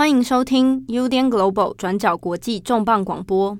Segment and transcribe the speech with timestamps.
[0.00, 3.58] 欢迎收听 UDN Global 转角国际重磅广播。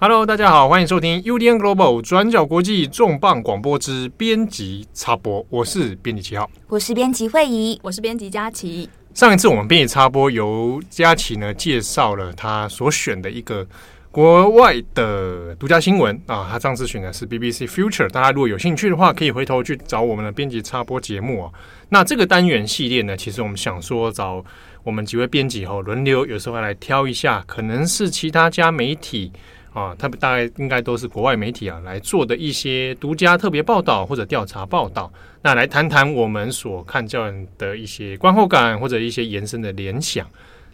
[0.00, 8.90] Hello，大家好，欢迎收听 UDN Global 转角国际重磅广播之编辑插播，我是编辑七号，我是编辑惠仪，我是编辑佳琪。
[9.14, 13.64] 上一次我们编辑插播由佳琪呢介绍了他所选的一个
[14.12, 21.52] 国外的独家新闻啊，他上次选的是 BBC Future，大家如果有兴趣的话，可以回头去找我们的编辑插播节目啊。
[21.90, 24.44] 那这个单元系列呢，其实我们想说找
[24.82, 29.30] 我们几位编辑后轮流，有时候来挑一下，可能是其他家媒体。
[29.72, 40.26] 啊，他们大概应该都是国外媒体啊来做的一些独家特别报道或者调查报道，那来谈谈我们所看见的一些观后感或者一些延伸的联想。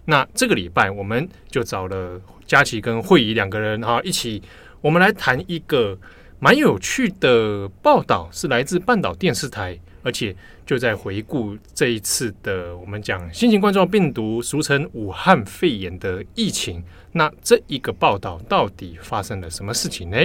[0.07, 4.43] 那这个礼拜我们就找了佳琪跟慧仪两个人哈、一起，
[4.81, 5.99] 我们来谈一个
[6.39, 9.79] 蛮有趣的报道，是来自半岛电视台。
[10.03, 10.33] 而且
[10.65, 16.81] 就在回顾这一次的我们讲新型冠状病毒，俗称武汉肺炎的疫情，
[17.11, 20.17] 那这一个报道到底发生了什么事情呢？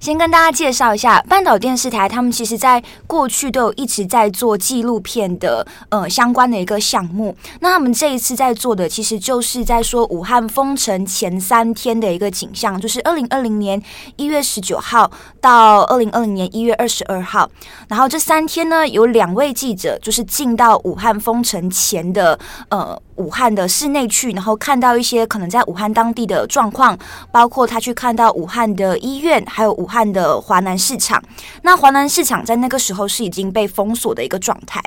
[0.00, 7.36] 先跟大家介绍一下半岛电视台，他们其实在过去都有一直在做纪录片的呃相关的一个项目。
[7.60, 13.80] 那他们这一次在做的，其实就是在说武汉封城前三天的一个景象，就是二零二零年
[14.16, 17.50] 一月十九号到二零二零年一月二十二号。
[17.88, 22.38] 然后这三天呢，有两位记者就是进到武汉封城前的
[22.70, 23.00] 呃。
[23.18, 26.96] 武汉的市内去，然后看到一些可能在武汉当地的状况，
[27.32, 31.22] 包括他去看到武汉的医院，还有武武汉的华南市场。
[31.62, 34.82] 那华南市场在那个时候是已经被封锁的一个状态。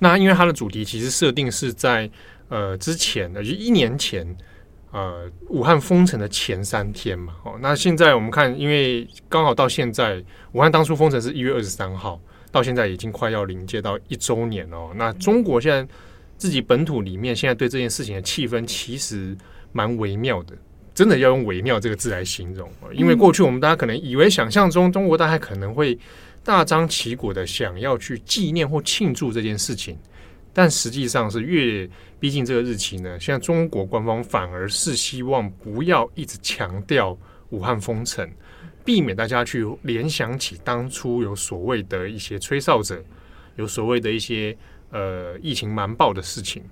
[0.00, 2.10] 那因为它的主题其实设定是在
[2.50, 4.36] 呃之前的，就一年前，
[4.90, 7.32] 呃武汉封城的前三天嘛。
[7.42, 12.20] 哦，那现在我们看，因为刚好到现在，武汉当初封城是一月二十三号，
[12.52, 14.90] 到现在已经快要临界到一周年哦。
[14.94, 15.90] 那中国现在。
[16.38, 19.34] 自己本土里面现在对这件事情的气氛其实
[19.72, 20.54] 蛮微妙的，
[20.96, 22.68] 真的要用“微妙”这个字来形容。
[22.92, 25.96] 因为过去我们大家可能以为想象中中国大概可能会
[26.42, 29.98] 大张旗鼓的想要去纪念或庆祝这件事情，
[30.54, 37.16] 但实际上是越逼近这个日期呢，现在中国官方反而是希望不要一直强调
[37.50, 38.28] 武汉封城，
[38.84, 43.00] 避免大家去联想起当初有所谓的一些吹哨者，
[43.56, 44.56] 有所谓的一些。
[44.92, 46.62] 呃，疫情瞒报的事情，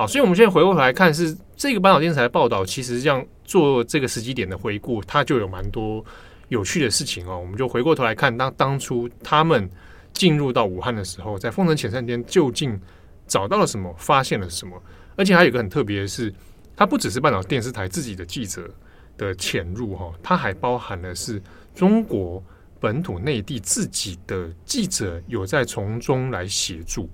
[0.00, 6.02] 好，所以我们现在回过头来看，是这个半岛电视台报道，其实这样做这个时机点的回顾，它就有蛮多
[6.48, 7.38] 有趣的事情哦。
[7.38, 9.68] 我们就回过头来看，当当初他们
[10.14, 12.80] 进入到武汉的时候，在封城前三天，究竟
[13.26, 14.82] 找到了什么，发现了什么？
[15.16, 16.32] 而且还有一个很特别的是，
[16.74, 18.70] 它不只是半岛电视台自己的记者
[19.18, 21.42] 的潜入哈，它还包含的是
[21.74, 22.42] 中国
[22.80, 27.06] 本土内地自己的记者有在从中来协助。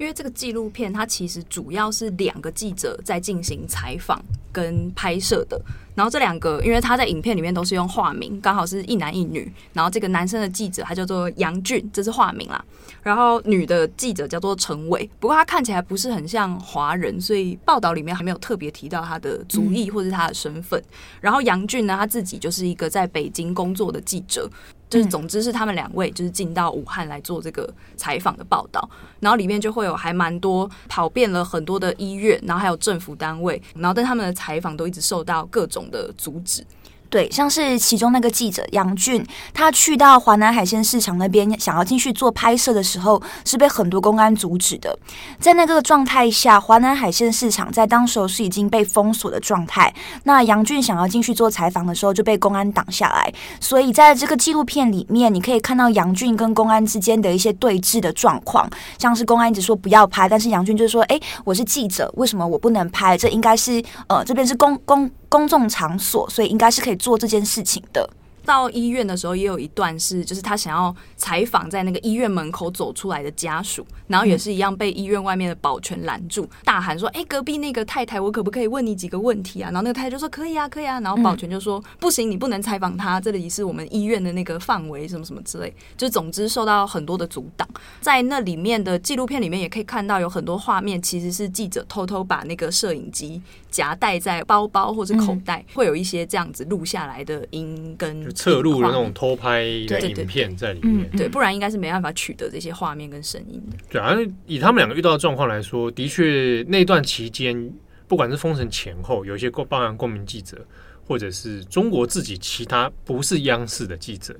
[0.00, 4.18] 因为这个纪录片，它其实主要是两个记者在进行采访
[4.50, 5.60] 跟拍摄的。
[5.94, 9.52] 然后这两个，因为他在影片里面都是用化名，刚好是一男一女。
[9.74, 12.64] 然后这个男生的记者他叫做杨俊，这是化名啦。
[13.02, 20.82] 然后女的记者叫做陈伟，不过他看起来不是很像华人，所以报道里面还没有特别提到他的族裔或是他的身份。
[21.20, 24.48] 然后杨俊呢，他自己就是一个在北京工作的记者。
[24.90, 28.86] 就是，总之是他们两位就是进到武汉来做这个采访的报道，
[29.20, 36.66] 然后里面就会有还蛮多跑遍了很多的医院，然后还有政府单位，然后但他们的采访都一直受到各种的阻止。
[37.10, 44.96] 对，像是其中那个记者杨俊，他去到华南海鲜市场那边，想要进去做拍摄的时候，是被很多公安阻止的。
[45.40, 49.92] 在那个状态下，华南海鲜市场在当时是已经被封锁的状态。
[50.22, 53.32] 那杨俊想要进去做采访的时候，就被公安挡下来。
[53.58, 63.18] 所以在这个纪录片里面，你可以看到杨俊跟公安之间的一些对峙的状况，像是公安一直说不要拍，但是杨俊就说：“哎，我是记者，为什么我不能拍？
[63.18, 68.10] 这应该是呃，这边是公公。”公众场所，所以应该是可以做这件事情的。
[68.42, 87.68] 到医院的时候，也有一段是，就是他想要采访在那个医院门口走出来的家属，然后也是一样被医院外面的保全拦住，大喊说：“哎，隔壁那个太太，我可不可以问你几个问题啊？”然后那个太太就说：“可以啊，可以啊。”然后保全就说：“不行，你不能采访他，这里是我们医院的那个范围，什么什么之类。”就总之受到很多的阻挡。
[88.00, 93.40] 在那里面的纪录片里面，也可以看到有很多画面，其实是记者偷偷把那个摄影机
[93.70, 98.28] 夹带在包包或者口袋，会有一些这样子录下来的音跟。
[98.34, 103.76] 侧录的那种偷拍的影片在里面，对，不然应该是没办法取得这些画面跟声音的。
[103.90, 107.72] 对啊，以他们两个遇到的状况来说，的确那段期间，
[108.06, 110.64] 不管是封城前后，有一些公包含公民记者，
[111.06, 114.34] 或者是中国自己其他不是央视的记者，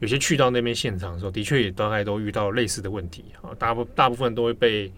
[0.00, 4.92] 有些去到那边现场的时候，的确也大概都遇到类似的问题啊，大部大部分都会被。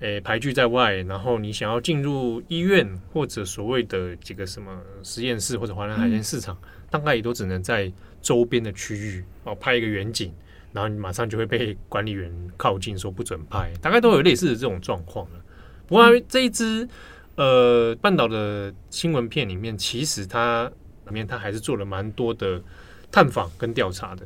[0.00, 6.56] 诶，排拒在外，然后你想要进入医院或者所谓的几个什么实验室或者华南海鲜市场，
[6.88, 7.92] 大概也都只能在
[8.22, 10.32] 周边的区域哦拍一个远景，
[10.72, 15.40] 然后你马上就会被管理员靠近说不准拍，大概都有类似的这种状况了。
[15.86, 16.88] 不过这一支
[17.34, 20.70] 呃半岛的新闻片里面，其实它
[21.06, 22.62] 里面它还是做了蛮多的
[23.10, 24.24] 探访跟调查的。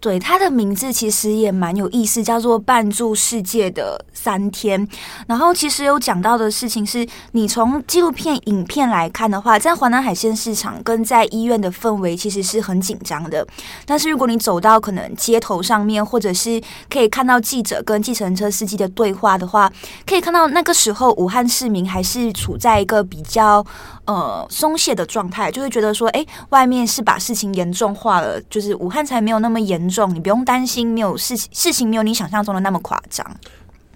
[0.00, 4.88] 对，它的名字其实也蛮有意思，叫做“绊住世界的三天”。
[5.28, 13.46] 然后其实有讲到的事情是，你从纪录片影片来看的话，在华南海鲜市场跟在医院的氛围其实是很紧张的。
[13.84, 16.58] 但是如果你走到可能街头上面，或者是
[16.88, 19.70] 可以看到记者跟计程车司机的对话的话，
[20.06, 23.62] 可以看到那个时候武汉市民还是处在一个比较
[24.06, 29.89] 呃松懈的状态，就会觉得说，哎，外面是把事情严重化了，就是武汉才没有那么严。
[29.90, 33.26] 重，你不用担心，没有事情，事情没有你想象中的那么夸张。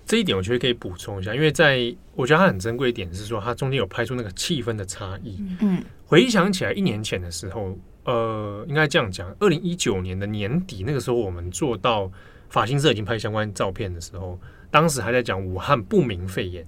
[0.06, 5.42] 这一点我觉得可以补充一下，因为在我觉得它很珍贵一点是说，它中间有拍出那个气氛的差异。
[5.60, 7.74] 嗯，回想起来，一年前的时候，
[8.04, 12.10] 呃，应该这样讲，二零一九年的年底，那个时候我们做到
[12.50, 14.38] 法新社已经拍相关照片的时候，
[14.70, 16.66] 当时还在讲武汉不明肺炎。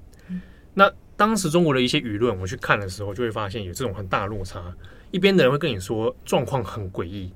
[0.72, 4.62] 那当时中国的一些舆论，我去看的时候，就会发现有这种很大的落差。
[5.10, 7.32] 一边的人会跟你说状况很诡异。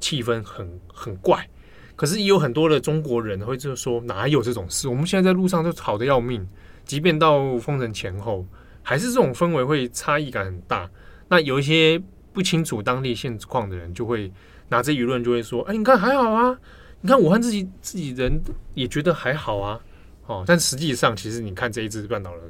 [0.00, 1.48] 气氛很很怪，
[1.94, 4.88] 可是也有很多的中国人会就说哪有这种事？
[4.88, 6.46] 我们现在在路上都好的要命，
[6.84, 8.46] 即便到封城前后，
[8.82, 10.90] 还是这种氛围会差异感很大。
[11.28, 12.00] 那有一些
[12.32, 14.32] 不清楚当地现况的人，就会
[14.68, 16.58] 拿着舆论就会说：“哎，你看还好啊，
[17.00, 18.40] 你看武汉自己自己人
[18.74, 19.80] 也觉得还好啊。”
[20.26, 22.42] 哦，但实际上，其实你看这一支半岛的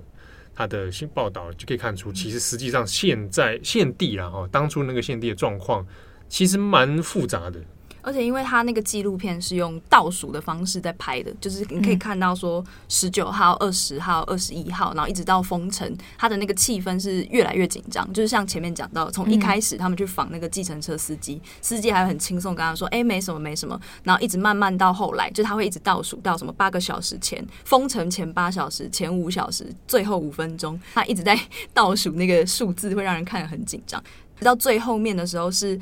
[0.54, 5.86] 他的新报道就可以看出，其实实际上现在现地啊，哈，当初那个现地的状况。
[6.28, 7.60] 其实蛮复杂的，
[8.02, 18.10] 而且因为他那个纪录片是用倒数的方式在拍的，就是你可以看到说十九号、二十号、二十一号，然后一直到封城，他的那个气氛是越来越紧张。
[18.12, 31.36] 就是像前面讲到，从一开始他们去访那个计程车司机，司机还很轻松跟他说：“哎，没什么，没什么。”然后一直慢慢到后来，就他会一直倒数到什么八个小时前封城前八小时、前五小时、最后五分钟，他一直在
[31.74, 34.00] 倒数那个数字，会让人看得很紧张。
[34.38, 35.76] 直到最后面的时候是。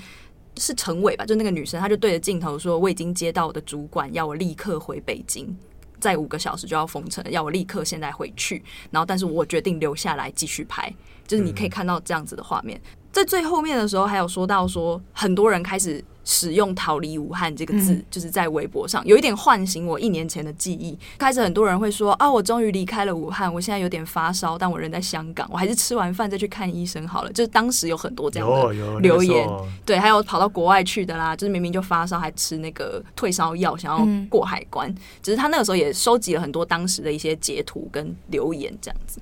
[0.57, 1.25] 是陈伟吧？
[1.25, 5.57] 就那个女生，她就对着镜头说：“我已经接到我的主管，要我立刻回北京，
[5.99, 8.63] 在五个小时就要封城，要我立刻现在回去。
[8.91, 10.93] 然后，但是我决定留下来继续拍。
[11.27, 12.81] 就是你可以看到这样子的画面。
[13.11, 20.99] 在最后面的时候，还有说到说，很多人开始。”使用“逃离武汉”这个字，嗯、就是在微博上有一点唤醒我一年前的记忆。
[21.19, 29.49] 开始很多人会说：“啊，我终于离开了武汉，我现在有点发烧，但我人在香港，我还是吃完饭再去看医生好了。”就是当时有很多这样的留言，
[29.85, 34.93] 对，还有跑到国外去的啦，就是明明就发烧还吃那个退烧药，想要过海关。
[35.23, 39.21] 只是他那个时候也收集了很多当时的一些截图跟留言，这样子。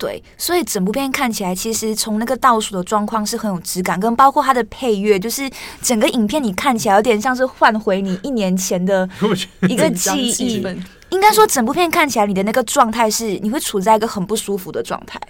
[0.00, 5.48] 对，所以整部片看起来，其实从那个倒数的状况是很有质感，跟包括它的配乐，就是
[5.82, 9.06] 整个影片你看起来有点像是唤回你一年前的
[9.68, 10.66] 一个记忆。
[11.10, 15.20] 应该说，整部片看起来你的那个状态是，你会处在一个很不舒服的状态，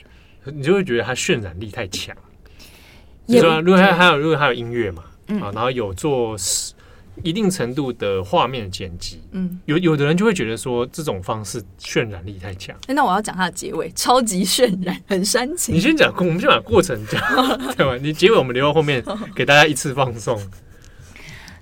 [0.44, 2.14] 你就会觉得它渲染力太强。
[3.26, 6.36] 也如果还还有如果还有音乐嘛，嗯、啊，然后有做。
[7.22, 12.76] 一定程度的画面剪辑，嗯，有有的人就会觉得说这种方式渲染力太强。
[12.88, 15.74] 那我要讲它的结尾，超级渲染，很煽情。
[15.74, 17.20] 你先讲，我们先把过程讲，
[17.76, 17.96] 对吧？
[18.00, 19.02] 你结尾我们留到后面
[19.34, 20.40] 给大家一次放送。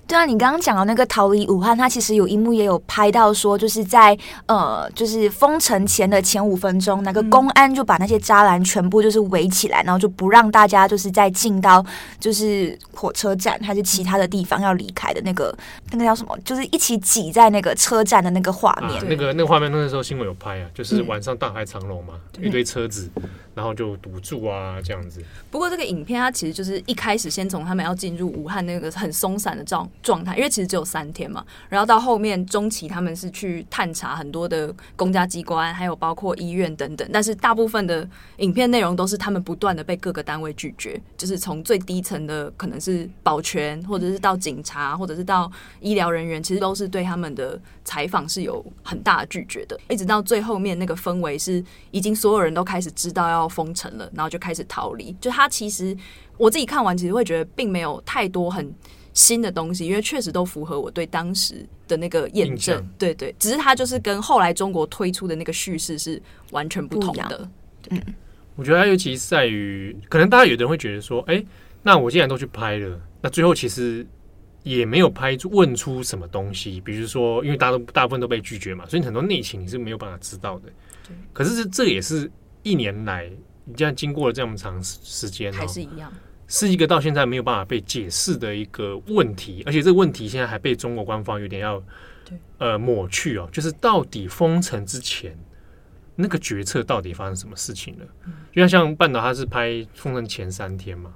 [0.09, 11.85] 对啊，你刚刚讲到那个逃离武汉，他其实有一幕也有拍到说，就是在呃，就是封城前的前五分钟，那个公安就把那些栅栏全部就是围起来，然后就不让大家就是再进到
[12.19, 15.55] 就是火车站还是其他的地方要离开的那个
[15.91, 18.99] 那个叫什么，就是一起挤在那个车站的那个画面。
[18.99, 23.07] 啊、那个那个画面那个时候新闻有拍啊，就是晚上大排长龙嘛，嗯、一堆车子。
[23.55, 25.21] 然后就堵住啊，这样子。
[25.51, 31.45] 不过这个影片它其实就是一开始先从他们要进入武汉那个很松散的状状态，因为其实只有三天嘛。
[31.67, 37.07] 然后到后面中期他们是去探查很多的公家机关，还有包括医院等等。
[37.11, 45.51] 但是大部分的影片内容都是他们不断的被各个单位拒绝，就是从最低层的可能是保全，或者是到警察，或者是到
[45.81, 49.77] 医疗人员，其实都是对他们的采访是有很大的拒绝的。
[49.89, 53.49] 一直到最后面那个氛围是已经所有人都开始知道要。
[53.49, 55.11] 封城了，然后就开始逃离。
[55.19, 55.97] 就他其实
[56.37, 58.71] 我自己看完，其实会觉得并没有太多很
[59.19, 62.87] 新的东西，因为确实都符合我对当时的那个验证。
[62.97, 66.21] 对对，只是它就是跟后来中国推出的那个叙事是
[66.51, 67.49] 完全不同的。
[67.89, 68.01] 嗯，
[68.55, 71.45] 我觉得它尤其是在于，可能大家有的人会觉得说，哎、欸，
[71.83, 74.07] 那我既然都去拍了，那最后其实
[74.63, 80.69] 也没有拍出问出什么东西，比如说，因为大家都大部分都被拒绝嘛，所以很多内情你是没有办法知道的。
[81.05, 81.13] 对。
[81.33, 82.31] 可是这这也是
[82.63, 83.29] 一年来，
[83.65, 86.09] 你这样经过了这么长时间，还是一样，
[86.49, 91.81] 是一个到现在没有办法被解释的一个问题，而且这个问题现在还被中国官方有点要
[92.57, 95.33] 呃抹去哦，就是到底封城之前。
[96.21, 98.05] 那个决策到底发生什么事情了？
[98.53, 101.13] 因为像半岛，它是拍封城前三天嘛，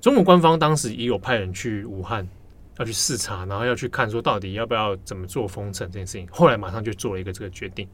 [0.00, 2.28] 中国官方当时也有派人去武汉
[2.76, 6.26] 要去视察，然后要去看说到底要不要怎么做封城这件事情。
[6.32, 7.86] 后来马上就做了一个这个决定。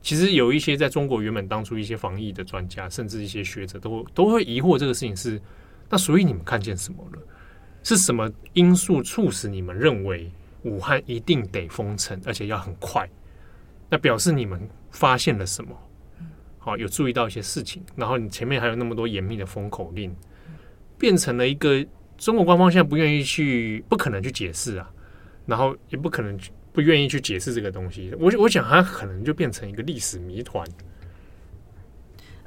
[0.00, 5.42] 其实有一些在中国原本当初一些防疫的专家，甚至一些学者都都会疑惑这个事情是，
[5.88, 7.22] 那所以你们看见什么了？
[7.82, 10.30] 是什么因素促使你们认为
[10.62, 13.08] 武汉一定得封城，而且要很快？
[13.88, 15.74] 那表示你们发现了什么？
[16.58, 20.14] 好，有注意到一些事情，然后你前面还有那么多严密的封口令，
[20.98, 21.86] 变成了一个
[22.18, 24.90] 中国官方现在不愿意去，不可能去解释啊，
[25.46, 26.38] 然后也不可能
[26.72, 28.12] 不愿意去解释这个东西。
[28.18, 30.66] 我我想它可能就变成一个历史谜团。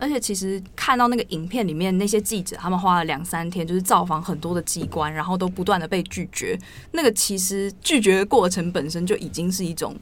[0.01, 6.57] 而且其实看到那个影片里面那些记者，他们花了两三天，就是造访很多的机关，然后都不断的被拒绝。
[6.91, 9.95] 那个其实拒绝的过程本身就已经是一种。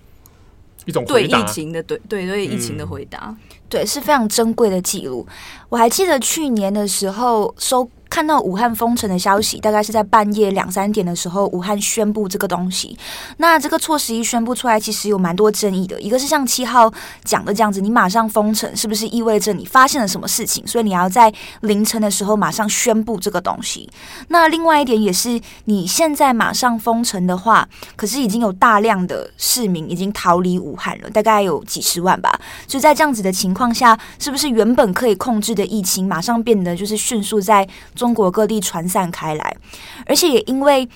[0.85, 3.37] 一种对疫情的对对对疫情的回答，嗯、
[3.67, 5.27] 对是非常珍贵的记录。
[5.67, 7.87] 我还记得去年的时候收。
[8.09, 12.97] 看到武汉封城的消息，大概是在半夜两三点的时候，武汉宣布这个东西。
[13.37, 15.99] 那这个措施一宣布出来，其实有蛮多争议的。
[16.01, 16.91] 一个是像七号
[17.23, 20.65] 讲的这样子，你马上封城，是不是意味着你发现了什么事情？
[20.65, 23.89] 所以你要在凌晨的时候马上宣布这个东西。
[24.29, 32.39] 那另外一点也是，你现在马上封城的话，可是已经有大量的市民已经逃离武汉了，大概有几十万吧。
[32.65, 37.67] 就在这样子的情况下，是不是原本可以控制的疫情，马上变得就是迅速在
[37.99, 39.57] 中国各地传散开来，
[40.05, 40.87] 而且也因为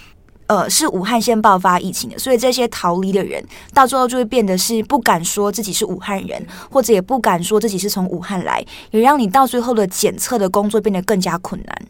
[0.47, 3.43] 呃是武汉先爆发疫情的，所以这些逃离的人
[3.73, 11.81] 到最后就会变得是不敢说自己是武汉人，或者也不敢说自己是从武汉来，也让你到最后的检测的工作变得更加困难。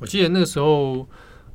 [0.00, 1.06] 我记得那个时候，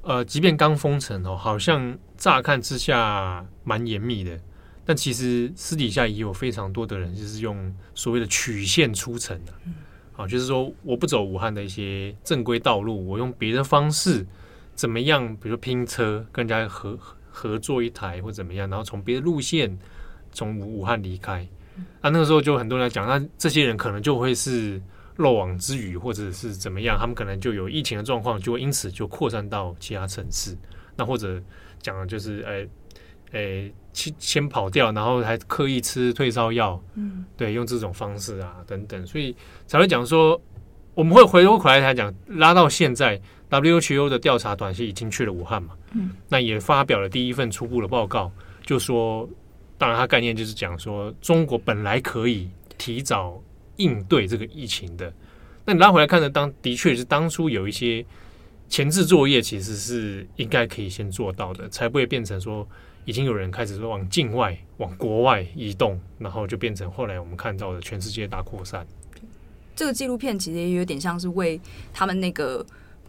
[0.02, 4.38] 呃，即便刚封城哦，好像乍看之下蛮严密的，
[4.86, 9.54] 但其实私底下也有非常多的人就是用所谓的曲线出城的。
[10.16, 14.26] 啊，就是说我不走武汉的一些正规道路，我用别的方式
[14.74, 15.36] 怎么样？
[15.38, 16.98] 比如拼车，跟人家合
[17.30, 19.78] 合作一台或怎么样，然后从别的路线
[20.32, 21.46] 从武武汉离开。
[22.02, 24.82] 那那个时候就很多人讲，那这些人可能就会是
[25.18, 26.98] 漏网之鱼，或者是怎么样？
[26.98, 30.58] 他们可能就有疫情的状况，就会因此就扩散到其他城市。
[30.96, 31.42] 那或者
[31.82, 32.70] 讲就是，哎、欸。
[33.36, 39.36] 诶，先先跑掉，然后还刻意吃退烧药，嗯，对，用这种方式啊，等等，所以
[39.68, 40.42] 才会讲说，
[40.94, 48.32] 我们会回过头来才讲，拉到现在，WHO 的调查团是已经去了武汉嘛，嗯，那也发表了第一份初步的报告，
[48.66, 49.28] 就说，
[49.78, 53.44] 当然它概念就是讲说，中国本来可以提早
[53.76, 55.14] 应对这个疫情的，
[55.66, 58.06] 那你拉回来看呢，当的确是当初有一些
[58.70, 62.66] 前置作业，其实是应该可以先做到的，才不会变成说。
[63.06, 68.86] 已经有人开始往境外、往国外移动，然后就变成后来我们看到的全世界大扩散。
[69.76, 71.60] 这个纪录片其实也有点像是为
[71.94, 72.66] 他们那个。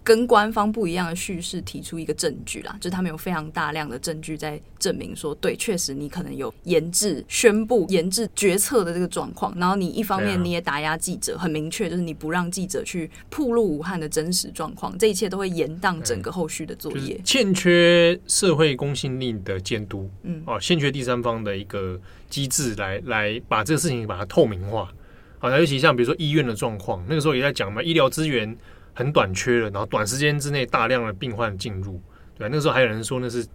[0.07, 9.53] 跟官方不一样的叙事提出一个证据啦，就是他们有非常大量的证据在证明说，对，确实你可能有研制宣布、研制决策的这个状况。
[9.59, 17.15] 然后你一方面你也打压记者，很明确就是你不让记者去曝露武汉的真实状况，这一切都会延宕整个后续的作业。
[17.15, 24.89] 就是、欠缺社会公信力的监督，嗯，哦，欠缺第三方的一个机制来来把这个事情把它透明化。
[25.41, 28.57] 好，尤其像比如说医院的状况，那个时候也在讲嘛，医疗资源。
[28.97, 32.00] 很短缺了，然后短时间之内大量的病患进入，
[32.35, 33.47] 对，那个时候还有人说那是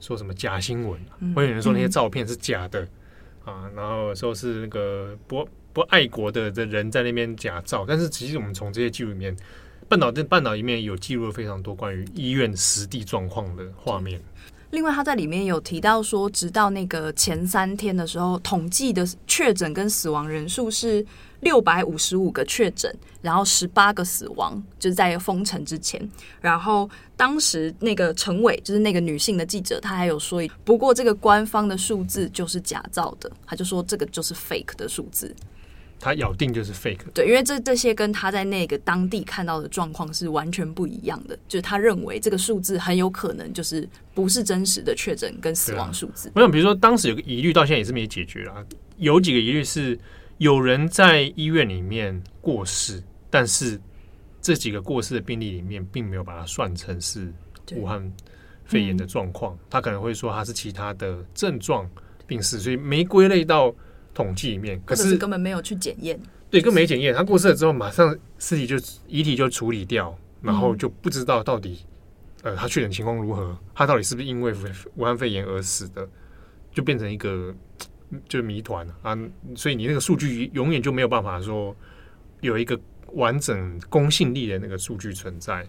[0.00, 2.82] 说什么假新闻，啊、会有人说那些照片是假的、
[3.46, 9.36] 嗯、啊，然后说是那个不不爱国的的人在那边假照，但是其实我们从这些记录里面，
[9.88, 14.20] 半岛的半岛里面有记录了非常多关于医院实地状况的画面。
[14.70, 21.04] 另外，他在里面有提到说，直到那个前三天的时候，统计的确诊跟死亡人数是
[21.40, 26.06] 六百五十五个确诊，然后十八个死亡，就是在封城之前。
[26.42, 35.34] 然后当时那个陈伟，就是那个女性的记者，她还有说，不过这个官方的数字就是假造的，他就说这个就是 fake 的数字。
[36.00, 46.30] 他咬定就是 fake，对，因为这这些跟他在那个当地看到的状况是完全不一样的，就是他认为这个数字很有可能就是不是真实的确诊跟死亡数字。
[46.34, 48.64] 我想，比如说当时有个疑虑，到现在也是没解决啊。
[48.96, 49.98] 有几个疑虑是
[50.38, 53.80] 有人在医院里面过世，但是
[54.40, 57.32] 这几个过世的病例里面，并没有把它算成是
[57.74, 58.12] 武汉
[58.64, 59.54] 肺炎的状况。
[59.54, 61.88] 嗯、他可能会说他是其他的症状
[62.26, 63.74] 病逝，所以没归类到
[64.18, 64.80] 统计里面。
[64.84, 66.20] 可是，是根本没有去检验，
[66.50, 67.14] 对，根本没检验。
[67.14, 71.86] 他过世了之后，马上尸体就遗体就处理掉，然后就不知道到底。
[72.42, 73.56] 呃，他确诊情况如何？
[73.72, 74.52] 他到底是不是因为
[74.96, 76.08] 武汉肺炎而死的？
[76.72, 77.54] 就变成一个
[78.28, 79.16] 就是谜团啊！
[79.54, 81.74] 所以你那个数据永远就没有办法说
[82.40, 82.78] 有一个
[83.12, 85.64] 完整公信力的那个数据存在。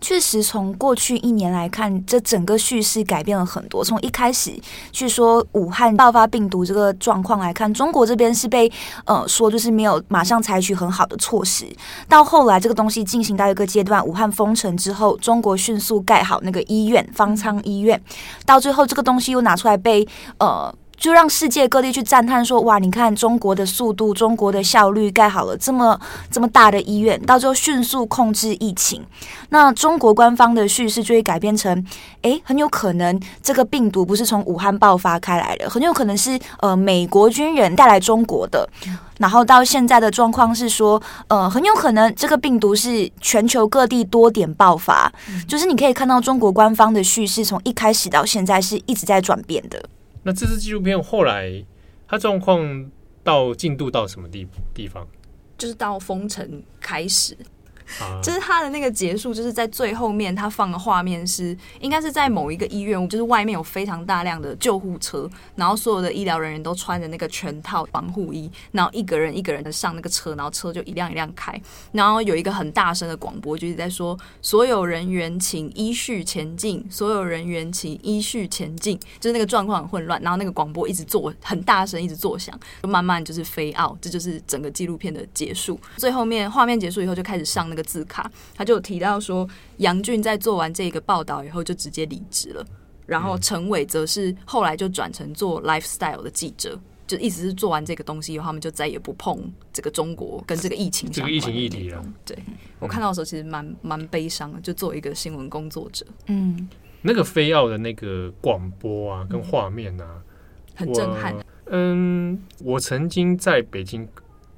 [0.00, 3.82] 确实，从过去一年来看，这整个叙事改变了很多。
[3.82, 4.52] 从一开始
[4.92, 8.70] 去说武汉爆发病毒这个状况来看，中国这边是被
[9.06, 11.66] 呃说就是没有马上采取很好的措施，
[12.06, 17.98] 到后来这个东西进行到一个阶段，武汉封城之后，中国迅速盖好那个医院方舱医院，
[18.44, 20.06] 到最后这个东西又拿出来被
[20.38, 20.74] 呃。
[20.96, 25.98] 就让世界各地去赞叹说：“哇，你看中国的速度，中国的效率，盖好了这么
[26.30, 29.04] 这么大的医院，到最后迅速控制疫情。
[29.50, 31.84] 那中国官方的叙事就会改变成：
[32.22, 38.68] 诶，很有可能这个病毒不是从武汉爆发开来的，很有可能是呃美国军人带来中国的。
[39.18, 45.12] 然后到现在的状况是说，呃，很有可能这个病毒是全球各地多点爆发。
[45.46, 49.82] 就是你可以看到中国官方的叙事从一开始到现在是一直在转变的。”
[50.24, 51.64] 那这支纪录片后来，
[52.08, 52.90] 它状况
[53.22, 55.06] 到进度到什么地地方？
[55.56, 57.36] 就是到封城开始。
[58.22, 71.60] 就是他的那个结束，就是在最后面，他放的画面是应该是在某一个医院，就是外面有非常大量的救护车，然后所有的医疗人员都穿着那个全套防护衣，然后一个人一个人的上那个车，然后车就一辆一辆开，
[71.92, 85.78] 然后有一个很大声的广播，就是在说所有人员请依序前进，所有人员请依序前进，就是那个状况很混乱，然后那个广播一直做很大声，一直作响，就慢慢就是飞奥，这就是整个纪录片的结束。
[85.96, 87.84] 最后面画面结束以后，就开始上那个。
[87.84, 92.66] 字卡，他就提到说，杨俊在做完这个报道以后就直接离职了，
[93.06, 99.38] 然后陈伟则是后来就转成做 lifestyle 的记者，就意思是做完这个东西以后，他们就再也不碰
[99.70, 102.04] 这个中国跟这个疫情相关的这个疫情议题了。
[102.24, 102.36] 对，
[102.80, 106.66] 我看到的时候其实蛮蛮悲伤的，就作为一个新闻工作者，嗯，
[107.02, 110.22] 那个飞奥的那个广播啊，跟画面啊，
[110.74, 111.36] 很震撼。
[111.66, 114.08] 嗯，我曾经在北京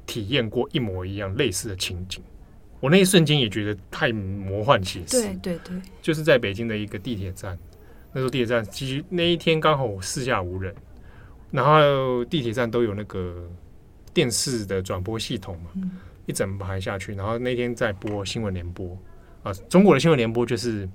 [0.07, 2.23] 体验过一模一样类似的情景。
[2.81, 5.21] 我那一瞬间也觉得太魔幻写实。
[5.21, 7.59] 对对对，就是在北京的一个地铁站，
[8.13, 10.75] 那时候地铁站其实那一天刚好四下无人，
[11.51, 13.49] 然后地铁站都有那个
[14.13, 15.93] 电视的转播系统嘛，嗯、
[16.27, 18.97] 一整排下去，然后那天在播新闻联播
[19.43, 20.89] 啊，中国的新闻联播就是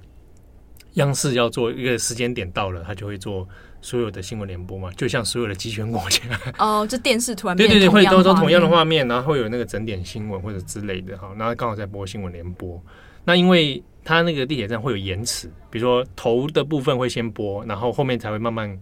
[0.93, 3.47] 央视要做一个时间点到了，他就会做。
[3.81, 6.21] 所有的新闻联播嘛，就像所有的集权国家
[6.59, 12.81] 哦，就电视突然对对对，会都都同样的画面，然后会有那个整点新闻或者之类的哈，然后刚好在播新闻联播。
[13.25, 18.79] 那因为它那个地铁站会有延迟，比如说头的部分会先播，然后后面才会慢慢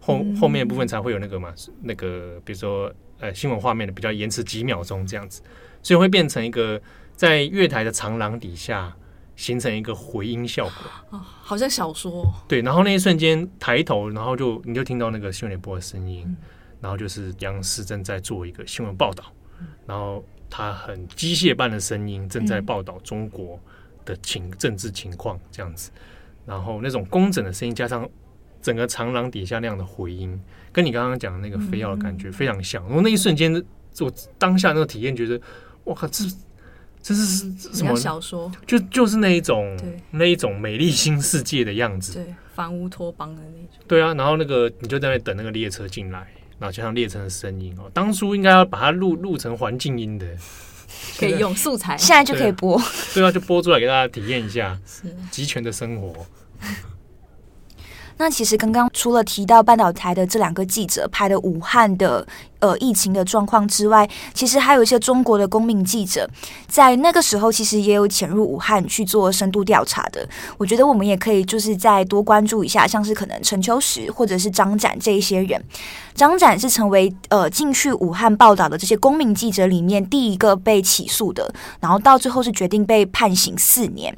[0.00, 5.42] 后后面的部分才会有那个嘛，那个比如说呃新闻画面的比较延迟几秒钟这样子，
[5.82, 6.80] 所以会变成一个
[7.14, 8.94] 在月台的长廊底下。
[9.38, 10.72] 形成一个回音效果，
[11.10, 12.28] 哦，好像小说。
[12.48, 16.36] 对，然后那一瞬间抬头，然后就你就听到那个新闻联播的声音，嗯、
[16.80, 19.22] 然后就是央视正在做一个新闻报道，
[19.60, 23.56] 嗯、然后他很机械般的声音正在报道中国
[24.04, 25.92] 的情、嗯、政治情况这样子，
[26.44, 28.06] 然后那种工整的声音加上
[28.60, 30.36] 整个长廊底下那样的回音，
[30.72, 32.82] 跟你刚刚讲的那个飞奥的感觉非常像。
[32.86, 33.54] 然后、嗯、那一瞬间，
[34.00, 35.40] 我当下那个体验，觉得
[35.84, 36.24] 哇靠，这。
[37.02, 37.24] 这是
[37.72, 38.50] 什么小说？
[38.66, 39.78] 就就是那一种，
[40.10, 43.84] 那一种美丽新世界的样子，对，反乌托邦的那种。
[43.86, 46.26] 对啊，然后那个你就在那等那个列车进来，
[46.58, 47.90] 然后加上列车的声音哦。
[47.94, 50.26] 当初应该要把它录录成环境音的，
[51.18, 52.80] 可以用素材，现在就可以播。
[53.14, 54.78] 对啊，就播出来给大家体验一下
[55.30, 56.26] 集权的生活。
[58.18, 62.26] 那其实刚刚除了提到半岛台的这两个记者拍的武汉的
[62.58, 66.28] 呃疫情的状况之外，其实还有一些中国的公民记者
[66.66, 70.28] 在那个时候其实也有潜入武汉去做深度调查的。
[70.56, 75.62] 我觉得我们也可以就是再多关注一下，像是可能陈秋实或者是张展这一些人。
[76.18, 84.12] 张展是成为呃进去武汉报道的这些公民记者里面第一个被起诉的，然后到最后是决定被判刑四年。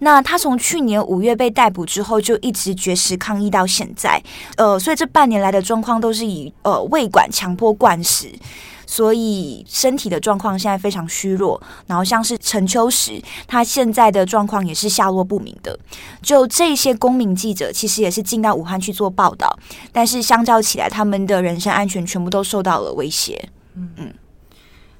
[0.00, 4.22] 那他从去年五月被逮捕之后，就一直绝食抗议到现在，
[4.56, 8.30] 呃，所以这半年来的状况都是以呃胃管强迫灌食，
[8.90, 11.62] 所以身体的状况现在非常虚弱。
[11.86, 15.78] 然后像是陈秋实，他现在的状况也是下落不明的。
[16.20, 19.56] 就这些公民记者，其实也是进到武汉去做报道，
[19.92, 23.48] 但是相较起来，他们的人身安全全部都受到了威胁。
[23.76, 24.12] 嗯嗯。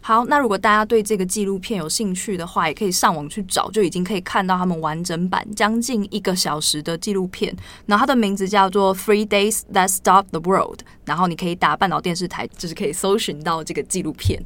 [0.02, 7.54] 好，那如果大家对这个纪录片有兴趣的话，也可以上网去找，就已经可以看到他们完整版将近一个小时的纪录片。
[7.84, 14.42] 然后它的名字叫做《Three Days That Stopped the World》，然后你可以打半岛电视台，就是可以搜寻到这个纪录片。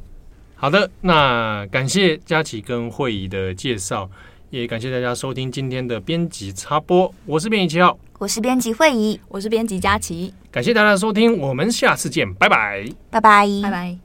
[0.55, 4.09] 好的，那感谢佳琪跟慧仪的介绍，
[4.49, 7.13] 也感谢大家收听今天的编辑插播。
[7.25, 10.33] 我是编辑七号，我是编辑慧仪，我是编辑佳琪。
[10.51, 14.04] 感谢大家的收听，我们下次见，拜拜，拜拜，拜拜。